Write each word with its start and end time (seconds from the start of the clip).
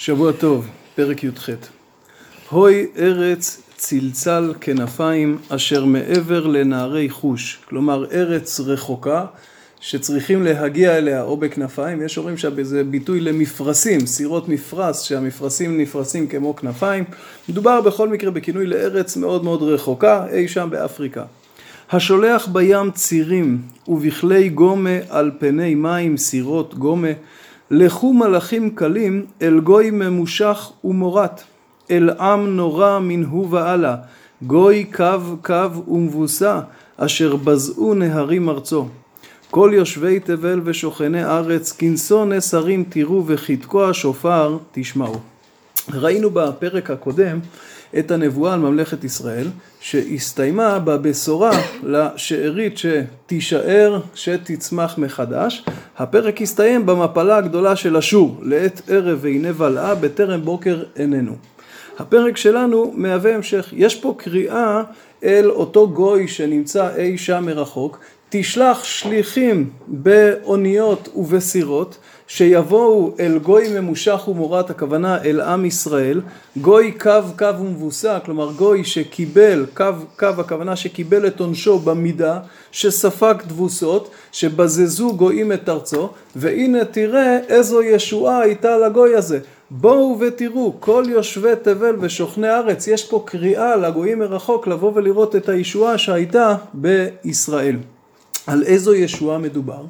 שבוע 0.00 0.32
טוב, 0.32 0.68
פרק 0.94 1.24
י"ח. 1.24 1.48
הוי 2.50 2.86
ארץ 2.98 3.62
צלצל 3.76 4.54
כנפיים 4.60 5.38
אשר 5.48 5.84
מעבר 5.84 6.46
לנערי 6.46 7.10
חוש, 7.10 7.58
כלומר 7.68 8.04
ארץ 8.12 8.60
רחוקה 8.60 9.24
שצריכים 9.80 10.42
להגיע 10.42 10.98
אליה 10.98 11.22
או 11.22 11.36
בכנפיים, 11.36 12.02
יש 12.02 12.18
אומרים 12.18 12.36
שזה 12.36 12.84
ביטוי 12.84 13.20
למפרשים, 13.20 14.06
סירות 14.06 14.48
מפרש, 14.48 15.08
שהמפרשים 15.08 15.80
נפרסים 15.80 16.26
כמו 16.26 16.56
כנפיים, 16.56 17.04
מדובר 17.48 17.80
בכל 17.80 18.08
מקרה 18.08 18.30
בכינוי 18.30 18.66
לארץ 18.66 19.16
מאוד 19.16 19.44
מאוד 19.44 19.62
רחוקה, 19.62 20.26
אי 20.32 20.48
שם 20.48 20.68
באפריקה. 20.70 21.24
השולח 21.90 22.48
בים 22.48 22.90
צירים 22.90 23.58
ובכלי 23.88 24.48
גומה 24.48 24.98
על 25.08 25.30
פני 25.38 25.74
מים 25.74 26.16
סירות 26.16 26.74
גומה 26.74 27.12
לכו 27.70 28.12
מלאכים 28.12 28.70
קלים 28.70 29.26
אל 29.42 29.60
גוי 29.60 29.90
ממושך 29.90 30.72
ומורת, 30.84 31.42
אל 31.90 32.10
עם 32.10 32.56
נורא 32.56 32.98
מנהו 32.98 33.50
והלאה, 33.50 33.96
גוי 34.42 34.84
קו 34.84 35.36
קו 35.44 35.84
ומבוסה, 35.88 36.60
אשר 36.96 37.36
בזעו 37.36 37.94
נהרים 37.94 38.48
ארצו. 38.48 38.88
כל 39.50 39.70
יושבי 39.74 40.20
תבל 40.20 40.60
ושוכני 40.64 41.24
ארץ, 41.24 41.72
כנסו 41.72 42.24
נסרים 42.24 42.84
תראו 42.88 43.26
וכתקו 43.26 43.84
השופר 43.84 44.58
תשמעו. 44.72 45.16
ראינו 45.92 46.30
בפרק 46.30 46.90
הקודם 46.90 47.38
את 47.98 48.10
הנבואה 48.10 48.54
על 48.54 48.60
ממלכת 48.60 49.04
ישראל, 49.04 49.46
שהסתיימה 49.80 50.78
בבשורה 50.78 51.50
לשארית 51.82 52.78
שתישאר, 52.78 54.00
שתצמח 54.14 54.98
מחדש. 54.98 55.64
הפרק 56.00 56.42
הסתיים 56.42 56.86
במפלה 56.86 57.36
הגדולה 57.36 57.76
של 57.76 57.96
אשור, 57.96 58.36
לעת 58.42 58.80
ערב 58.88 59.18
והנה 59.22 59.52
בלעה, 59.52 59.94
בטרם 59.94 60.44
בוקר 60.44 60.82
איננו. 60.96 61.32
הפרק 61.98 62.36
שלנו 62.36 62.92
מהווה 62.96 63.34
המשך. 63.34 63.68
יש 63.76 63.94
פה 63.94 64.14
קריאה 64.18 64.82
אל 65.24 65.50
אותו 65.50 65.88
גוי 65.88 66.28
שנמצא 66.28 66.96
אי 66.96 67.18
שם 67.18 67.46
מרחוק, 67.46 68.00
תשלח 68.30 68.84
שליחים 68.84 69.70
באוניות 69.86 71.08
ובסירות 71.16 71.98
שיבואו 72.26 73.14
אל 73.20 73.38
גוי 73.38 73.80
ממושך 73.80 74.28
ומורת, 74.28 74.70
הכוונה 74.70 75.22
אל 75.24 75.40
עם 75.40 75.64
ישראל, 75.64 76.20
גוי 76.56 76.92
קו 76.92 77.10
קו 77.38 77.58
ומבוסה, 77.60 78.18
כלומר 78.24 78.52
גוי 78.52 78.84
שקיבל, 78.84 79.66
קו 79.74 79.84
קו 80.18 80.26
הכוונה 80.26 80.76
שקיבל 80.76 81.26
את 81.26 81.40
עונשו 81.40 81.78
במידה, 81.78 82.38
שספג 82.72 83.34
תבוסות, 83.48 84.10
שבזזו 84.32 85.16
גויים 85.16 85.52
את 85.52 85.68
ארצו, 85.68 86.08
והנה 86.36 86.84
תראה 86.84 87.38
איזו 87.48 87.82
ישועה 87.82 88.40
הייתה 88.40 88.78
לגוי 88.78 89.14
הזה. 89.14 89.38
בואו 89.70 90.16
ותראו, 90.20 90.76
כל 90.80 91.04
יושבי 91.08 91.52
תבל 91.62 91.96
ושוכני 92.00 92.50
ארץ, 92.50 92.86
יש 92.86 93.04
פה 93.04 93.22
קריאה 93.26 93.76
לגויים 93.76 94.18
מרחוק 94.18 94.66
לבוא 94.66 94.92
ולראות 94.94 95.36
את 95.36 95.48
הישועה 95.48 95.98
שהייתה 95.98 96.54
בישראל. 96.74 97.76
על 98.50 98.62
איזו 98.62 98.94
ישועה 98.94 99.38
מדובר? 99.38 99.84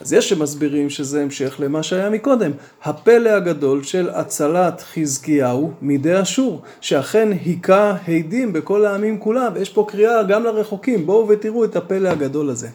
אז 0.00 0.12
יש 0.12 0.28
שמסבירים 0.28 0.90
שזה 0.90 1.22
המשך 1.22 1.56
למה 1.58 1.82
שהיה 1.82 2.10
מקודם, 2.10 2.50
הפלא 2.84 3.30
הגדול 3.30 3.82
של 3.82 4.10
הצלת 4.10 4.82
חזקיהו 4.94 5.72
מידי 5.82 6.22
אשור, 6.22 6.62
שאכן 6.80 7.28
היכה 7.44 7.96
הדים 8.08 8.52
בכל 8.52 8.86
העמים 8.86 9.18
כולם, 9.18 9.52
ויש 9.54 9.70
פה 9.70 9.86
קריאה 9.88 10.22
גם 10.22 10.44
לרחוקים, 10.44 11.06
בואו 11.06 11.28
ותראו 11.28 11.64
את 11.64 11.76
הפלא 11.76 12.08
הגדול 12.08 12.50
הזה. 12.50 12.68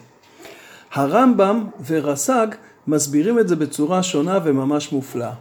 הרמב"ם 0.92 1.64
ורס"ג 1.86 2.46
מסבירים 2.86 3.38
את 3.38 3.48
זה 3.48 3.56
בצורה 3.56 4.02
שונה 4.02 4.38
וממש 4.44 4.92
מופלאה. 4.92 5.32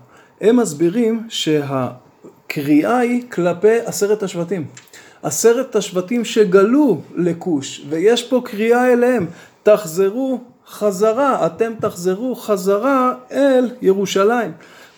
הם 0.42 0.58
מסבירים 0.58 1.23
שהקריאה 1.30 2.98
היא 2.98 3.23
כלפי 3.32 3.80
עשרת 3.86 4.23
השבטים. 4.23 4.66
עשרת 5.23 5.76
השבטים 5.76 6.26
שגלו 6.26 7.02
לכוש, 7.16 7.86
ויש 7.90 8.23
פה 8.23 8.42
קריאה 8.45 8.94
אליהם, 8.94 9.27
תחזרו 9.64 10.42
חזרה, 10.67 11.45
אתם 11.45 11.71
תחזרו 11.80 12.36
חזרה 12.36 13.14
אל 13.31 13.70
ירושלים. 13.81 14.52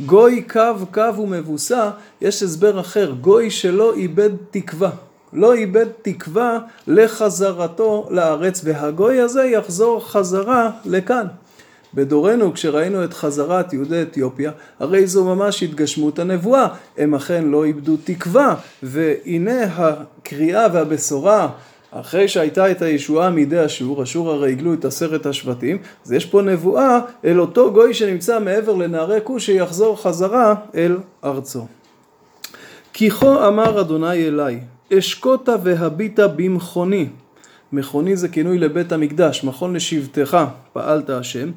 גוי 0.05 0.41
קו 0.41 0.85
קו 0.93 1.17
ומבוסה, 1.17 1.89
יש 2.21 2.43
הסבר 2.43 2.79
אחר, 2.79 3.11
גוי 3.11 3.51
שלא 3.51 3.93
איבד 3.93 4.29
תקווה. 4.51 4.89
לא 5.33 5.53
איבד 5.53 5.85
תקווה 6.01 6.59
לחזרתו 6.87 8.07
לארץ, 8.09 8.61
והגוי 8.63 9.19
הזה 9.19 9.43
יחזור 9.43 10.07
חזרה 10.07 10.69
לכאן. 10.85 11.25
בדורנו, 11.93 12.53
כשראינו 12.53 13.03
את 13.03 13.13
חזרת 13.13 13.73
יהודי 13.73 14.01
אתיופיה, 14.01 14.51
הרי 14.79 15.07
זו 15.07 15.23
ממש 15.35 15.63
התגשמות 15.63 16.19
הנבואה. 16.19 16.67
הם 16.97 17.15
אכן 17.15 17.45
לא 17.45 17.65
איבדו 17.65 17.97
תקווה, 18.03 18.55
והנה 18.83 19.63
הקריאה 19.63 20.67
והבשורה 20.73 21.49
אחרי 21.91 22.27
שהייתה 22.27 22.71
את 22.71 22.81
הישועה 22.81 23.29
מידי 23.29 23.65
אשור, 23.65 24.03
אשור 24.03 24.31
הרי 24.31 24.51
הגלו 24.51 24.73
את 24.73 24.85
עשרת 24.85 25.25
השבטים, 25.25 25.77
אז 26.05 26.11
יש 26.11 26.25
פה 26.25 26.41
נבואה 26.41 26.99
אל 27.25 27.39
אותו 27.39 27.71
גוי 27.73 27.93
שנמצא 27.93 28.39
מעבר 28.39 28.75
לנערי 28.75 29.19
כוש 29.23 29.45
שיחזור 29.45 30.01
חזרה 30.01 30.55
אל 30.75 30.97
ארצו. 31.23 31.67
כי 32.93 33.09
כה 33.09 33.47
אמר 33.47 33.81
אדוני 33.81 34.27
אליי, 34.27 34.59
אשקוטה 34.97 35.55
והביטה 35.63 36.27
במכוני. 36.27 37.07
מכוני 37.71 38.15
זה 38.15 38.27
כינוי 38.27 38.57
לבית 38.57 38.91
המקדש, 38.91 39.43
מכון 39.43 39.75
לשבטך, 39.75 40.37
פעלת 40.73 41.09
השם. 41.09 41.51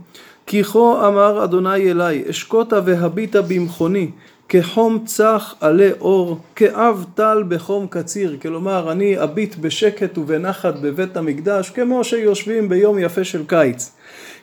כי 0.46 0.64
כה 0.64 1.08
אמר 1.08 1.44
אדוני 1.44 1.90
אליי, 1.90 2.24
אשקוטה 2.30 2.80
והביטה 2.84 3.42
במכוני, 3.42 4.10
כחום 4.48 5.04
צח 5.04 5.54
עלי 5.60 5.92
אור, 6.00 6.38
כאב 6.56 7.04
טל 7.14 7.44
בחום 7.48 7.86
קציר, 7.90 8.36
כלומר 8.42 8.92
אני 8.92 9.22
אביט 9.22 9.56
בשקט 9.56 10.18
ובנחת 10.18 10.74
בבית 10.76 11.16
המקדש, 11.16 11.70
כמו 11.70 12.04
שיושבים 12.04 12.68
ביום 12.68 12.98
יפה 12.98 13.24
של 13.24 13.42
קיץ. 13.46 13.90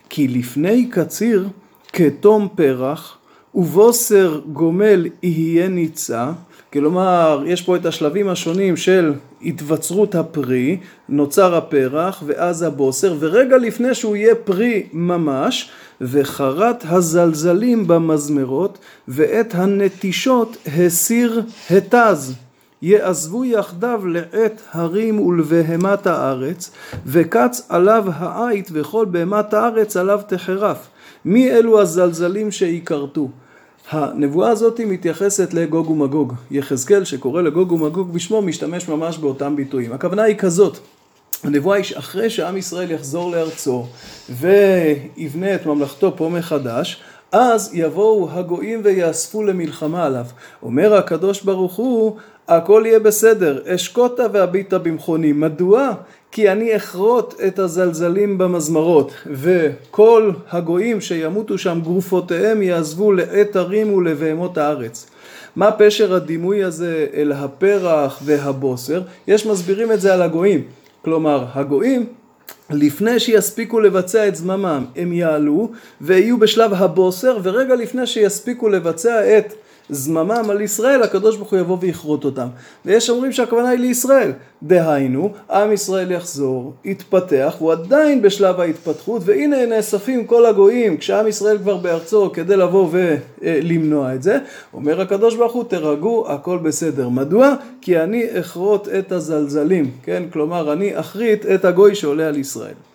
כי 0.10 0.28
לפני 0.28 0.90
קציר, 0.90 1.48
כתום 1.94 2.48
פרח, 2.56 3.18
ובוסר 3.56 4.42
גומל 4.54 5.08
יהיה 5.24 5.68
ניצה, 5.68 6.32
כלומר 6.74 7.44
יש 7.46 7.62
פה 7.62 7.76
את 7.76 7.86
השלבים 7.86 8.30
השונים 8.30 8.78
של 8.78 9.14
התבצרות 9.42 10.16
הפרי, 10.16 10.78
נוצר 11.10 11.56
הפרח 11.56 12.24
ואז 12.26 12.62
הבוסר, 12.62 13.16
ורגע 13.20 13.58
לפני 13.58 13.94
שהוא 13.94 14.16
יהיה 14.16 14.36
פרי 14.36 14.88
ממש, 14.94 15.70
וחרת 16.02 16.84
הזלזלים 16.88 17.88
במזמרות, 17.88 18.78
ואת 19.08 19.56
הנטישות 19.56 20.58
הסיר 20.78 21.42
התז. 21.70 22.36
יעזבו 22.82 23.46
יחדיו 23.46 24.02
לעת 24.06 24.62
הרים 24.72 25.20
ולבהמת 25.20 26.08
הארץ, 26.08 26.72
וקץ 27.06 27.66
עליו 27.70 28.06
העית 28.14 28.70
וכל 28.74 29.06
בהמת 29.06 29.54
הארץ 29.54 29.98
עליו 29.98 30.20
תחרף. 30.28 30.88
מי 31.26 31.52
אלו 31.52 31.82
הזלזלים 31.82 32.52
שיכרתו? 32.52 33.30
הנבואה 33.90 34.50
הזאת 34.50 34.80
מתייחסת 34.80 35.54
לגוג 35.54 35.90
ומגוג. 35.90 36.34
יחזקאל 36.52 37.04
שקורא 37.04 37.42
לגוג 37.42 37.72
ומגוג 37.72 38.14
בשמו 38.14 38.42
משתמש 38.42 38.88
ממש 38.88 39.18
באותם 39.18 39.56
ביטויים. 39.56 39.94
הכוונה 39.94 40.24
היא 40.24 40.36
כזאת, 40.36 40.78
הנבואה 41.44 41.78
היא 41.78 41.84
שאחרי 41.84 42.30
שעם 42.30 42.58
ישראל 42.58 42.92
יחזור 42.92 43.32
לארצו 43.32 43.86
ויבנה 44.30 45.56
את 45.56 45.66
ממלכתו 45.66 46.14
פה 46.18 46.30
מחדש, 46.30 47.02
אז 47.32 47.70
יבואו 47.74 48.30
הגויים 48.32 48.82
ויאספו 48.84 49.44
למלחמה 49.44 50.06
עליו. 50.06 50.26
אומר 50.64 50.96
הקדוש 50.96 51.42
ברוך 51.42 51.76
הוא, 51.76 52.16
הכל 52.48 52.84
יהיה 52.86 53.00
בסדר, 53.00 53.62
אשקוטה 53.68 54.24
והביטה 54.32 54.78
במכוני. 54.78 55.32
מדוע? 55.32 55.94
כי 56.32 56.52
אני 56.52 56.76
אכרות 56.76 57.42
את 57.48 57.60
הזלזלים 57.60 58.38
במזמרות, 58.38 59.12
וכל 59.26 60.32
הגויים 60.52 61.02
שימותו 61.02 61.58
שם 61.58 61.80
גרופותיהם 61.84 62.62
יעזבו 62.62 63.12
לעת 63.12 63.56
הרים 63.56 63.94
ולבהמות 63.94 64.58
הארץ. 64.58 65.10
מה 65.56 65.72
פשר 65.72 66.14
הדימוי 66.14 66.64
הזה 66.64 67.08
אל 67.14 67.32
הפרח 67.32 68.20
והבוסר? 68.26 69.02
יש 69.28 69.46
מסבירים 69.46 69.92
את 69.92 70.02
זה 70.02 70.14
על 70.14 70.22
הגויים. 70.22 70.64
כלומר, 71.04 71.46
הגויים 71.54 72.06
לפני 72.74 73.20
שיספיקו 73.20 73.80
לבצע 73.80 74.28
את 74.28 74.36
זממם 74.36 74.86
הם 74.96 75.14
יעלו 75.14 75.72
ויהיו 76.02 76.38
בשלב 76.38 76.74
הבוסר 76.74 77.38
ורגע 77.44 77.76
לפני 77.76 78.08
שיספיקו 78.08 78.70
לבצע 78.70 79.38
את 79.38 79.54
זממם 79.92 80.50
על 80.50 80.62
ישראל, 80.62 81.04
הקדוש 81.04 81.38
ברוך 81.38 81.52
הוא 81.52 81.60
יבוא 81.60 81.78
ויכרות 81.80 82.26
אותם. 82.26 82.48
ויש 82.86 83.10
אומרים 83.10 83.32
שהכוונה 83.32 83.70
היא 83.70 83.80
לישראל. 83.80 84.32
דהיינו, 84.64 85.32
עם 85.52 85.72
ישראל 85.72 86.12
יחזור, 86.12 86.74
יתפתח, 86.86 87.56
והוא 87.58 87.72
עדיין 87.72 88.22
בשלב 88.22 88.60
ההתפתחות, 88.60 89.22
והנה 89.26 89.66
נאספים 89.66 90.26
כל 90.26 90.46
הגויים, 90.46 90.98
כשעם 90.98 91.28
ישראל 91.28 91.58
כבר 91.58 91.78
בארצו, 91.78 92.32
כדי 92.34 92.58
לבוא 92.58 92.90
ולמנוע 92.92 94.16
את 94.16 94.24
זה. 94.24 94.38
אומר 94.74 95.02
הקדוש 95.02 95.36
ברוך 95.36 95.54
הוא, 95.54 95.64
תרגעו, 95.64 96.26
הכל 96.28 96.58
בסדר. 96.58 97.10
מדוע? 97.10 97.56
כי 97.82 98.00
אני 98.00 98.26
אכרות 98.40 98.88
את 98.90 99.12
הזלזלים, 99.12 99.92
כן? 100.04 100.24
כלומר, 100.34 100.74
אני 100.74 101.00
אחריט 101.00 101.46
את 101.46 101.66
הגוי 101.66 101.96
שעולה 101.96 102.28
על 102.28 102.38
ישראל. 102.38 102.91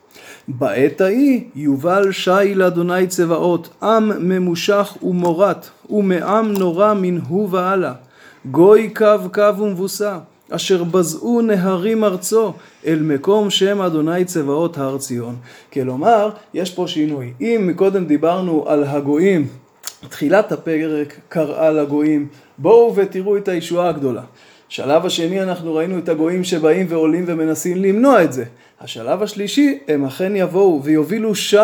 בעת 0.49 1.01
ההיא 1.01 1.41
יובל 1.55 2.13
שי 2.13 2.55
לאדוני 2.55 3.07
צבאות, 3.07 3.69
עם 3.83 4.29
ממושך 4.29 4.97
ומורת, 5.03 5.69
ומעם 5.91 6.53
נורא 6.53 6.95
מנהו 6.95 7.51
והלאה. 7.51 7.93
גוי 8.51 8.91
קו 8.95 9.31
קו 9.35 9.59
ומבוסה, 9.59 10.19
אשר 10.51 10.85
בזעו 10.85 11.41
נהרים 11.43 12.05
ארצו, 12.05 12.53
אל 12.87 12.99
מקום 13.03 13.51
שם 13.51 13.81
אדוני 13.81 14.25
צבאות 14.25 14.79
הר 14.79 14.99
ציון. 14.99 15.37
כלומר, 15.73 16.31
יש 16.55 16.71
פה 16.71 16.85
שינוי. 16.89 17.33
אם 17.41 17.65
מקודם 17.67 18.05
דיברנו 18.05 18.65
על 18.69 18.85
הגויים, 18.85 19.47
תחילת 20.09 20.53
הפרק 20.53 21.21
קראה 21.29 21.71
לגויים, 21.71 22.29
בואו 22.59 22.97
ותראו 22.97 23.37
את 23.37 23.49
הישועה 23.49 23.89
הגדולה. 23.89 24.23
שלב 24.69 25.07
השני 25.07 25.43
אנחנו 25.43 25.75
ראינו 25.75 25.99
את 25.99 26.09
הגויים 26.09 26.45
שבאים 26.45 26.87
ועולים 26.89 27.25
ומנסים 27.27 27.83
למנוע 27.83 28.25
את 28.25 28.33
זה. 28.33 28.45
השלב 28.81 29.23
השלישי, 29.23 29.79
הם 29.89 30.05
אכן 30.05 30.37
יבואו 30.37 30.81
ויובילו 30.83 31.35
שי 31.35 31.57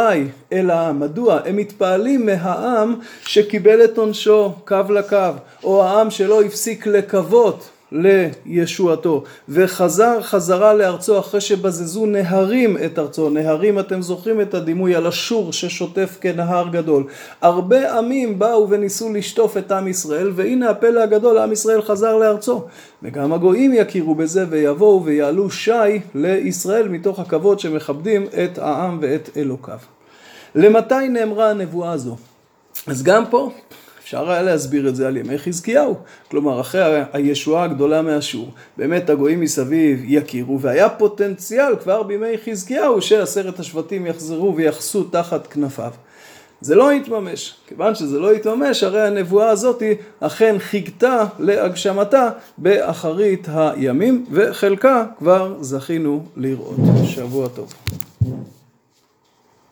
אל 0.53 0.71
העם. 0.71 1.01
מדוע? 1.01 1.41
הם 1.45 1.57
מתפעלים 1.57 2.27
מהעם 2.27 2.95
שקיבל 3.27 3.85
את 3.85 3.99
עונשו 3.99 4.53
קו 4.65 4.77
לקו, 4.91 5.17
או 5.65 5.85
העם 5.85 6.11
שלא 6.11 6.43
הפסיק 6.43 6.87
לקוות 6.87 7.71
לישועתו, 7.93 9.23
וחזר 9.49 10.23
חזרה 10.23 10.75
לארצו 10.75 11.19
אחרי 11.19 11.41
שבזזו 11.41 12.07
נהרים 12.07 12.77
את 12.85 12.99
ארצו. 12.99 13.31
נהרים, 13.31 13.79
אתם 13.79 14.03
זוכרים 14.03 14.41
את 14.41 14.55
הדימוי 14.55 14.95
על 14.95 15.07
השור 15.07 15.53
ששוטף 15.53 16.19
כנהר 16.21 16.69
גדול. 16.69 17.05
הרבה 17.41 17.99
עמים 17.99 18.39
באו 18.39 18.71
וניסו 18.71 19.13
לשטוף 19.13 19.57
את 19.57 19.73
עם 19.73 19.89
ישראל, 19.89 20.33
והנה 20.35 20.71
הפלא 20.71 21.01
הגדול, 21.01 21.39
עם 21.39 21.53
ישראל 21.53 21.83
חזר 21.83 22.17
לארצו. 22.17 22.65
וגם 23.03 23.33
הגויים 23.33 23.75
יכירו 23.75 24.15
בזה 24.15 24.47
ויבואו 24.51 25.05
ויעלו 25.05 25.51
שי 25.51 26.01
לישראל 26.15 26.89
מתוך 26.89 27.19
הכבוד 27.19 27.61
שמכבדים 27.61 28.27
את 28.45 28.59
העם 28.59 28.99
ואת 29.03 29.31
אלוקיו. 29.37 29.79
למתי 30.55 31.09
נאמרה 31.09 31.51
הנבואה 31.51 31.93
הזו? 31.93 32.17
אז 32.87 33.03
גם 33.03 33.25
פה 33.31 33.51
אפשר 34.13 34.31
היה 34.31 34.43
להסביר 34.43 34.89
את 34.89 34.97
זה 34.97 35.09
על 35.09 35.17
ימי 35.17 35.39
חזקיהו. 35.39 35.97
כלומר, 36.31 36.61
אחרי 36.61 37.01
הישועה 37.13 37.65
הגדולה 37.65 38.03
מאשור, 38.03 38.51
באמת 38.77 39.11
הגויים 39.11 39.41
מסביב 39.41 40.03
יכירו, 40.05 40.61
והיה 40.61 40.89
פוטנציאל 40.89 41.77
כבר 41.83 42.03
בימי 42.03 42.39
חזקיהו 42.45 43.03
שעשרת 43.03 43.61
השבטים 43.61 44.07
יחזרו 44.07 44.57
ויחסו 44.57 45.05
תחת 45.05 45.47
כנפיו. 45.47 45.91
זה 46.61 46.75
לא 46.75 46.91
התממש. 46.91 47.55
כיוון 47.67 47.95
שזה 47.95 48.19
לא 48.19 48.33
התממש, 48.33 48.83
הרי 48.83 49.03
הנבואה 49.03 49.49
הזאת 49.49 49.83
אכן 50.21 50.57
חיכתה 50.59 51.25
להגשמתה 51.39 52.31
באחרית 52.59 53.49
הימים, 53.53 54.27
וחלקה 54.31 55.05
כבר 55.19 55.55
זכינו 55.61 56.25
לראות. 56.37 56.77
שבוע 57.05 57.49
טוב. 57.49 57.73